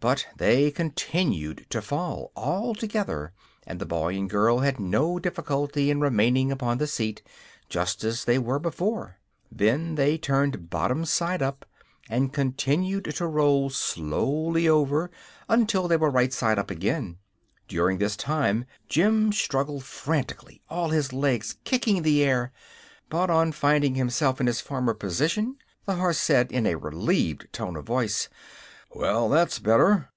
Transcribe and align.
But 0.00 0.26
they 0.36 0.70
continued 0.70 1.64
to 1.70 1.80
fall, 1.80 2.30
all 2.36 2.74
together, 2.74 3.32
and 3.66 3.78
the 3.80 3.86
boy 3.86 4.14
and 4.16 4.28
girl 4.28 4.58
had 4.58 4.78
no 4.78 5.18
difficulty 5.18 5.90
in 5.90 5.98
remaining 6.02 6.52
upon 6.52 6.76
the 6.76 6.86
seat, 6.86 7.22
just 7.70 8.04
as 8.04 8.26
they 8.26 8.38
were 8.38 8.58
before. 8.58 9.16
Then 9.50 9.94
they 9.94 10.18
turned 10.18 10.68
bottom 10.68 11.06
side 11.06 11.40
up, 11.40 11.64
and 12.10 12.34
continued 12.34 13.06
to 13.14 13.26
roll 13.26 13.70
slowly 13.70 14.68
over 14.68 15.10
until 15.48 15.88
they 15.88 15.96
were 15.96 16.10
right 16.10 16.34
side 16.34 16.58
up 16.58 16.70
again. 16.70 17.16
During 17.66 17.96
this 17.96 18.14
time 18.14 18.66
Jim 18.90 19.32
struggled 19.32 19.84
frantically, 19.84 20.60
all 20.68 20.90
his 20.90 21.14
legs 21.14 21.56
kicking 21.64 22.02
the 22.02 22.22
air; 22.22 22.52
but 23.08 23.30
on 23.30 23.52
finding 23.52 23.94
himself 23.94 24.38
in 24.38 24.48
his 24.48 24.60
former 24.60 24.92
position 24.92 25.56
the 25.86 25.94
horse 25.94 26.18
said, 26.18 26.52
in 26.52 26.66
a 26.66 26.74
relieved 26.74 27.46
tone 27.54 27.74
of 27.74 27.86
voice: 27.86 28.28
"Well, 28.96 29.28
that's 29.28 29.58
better!" 29.58 30.08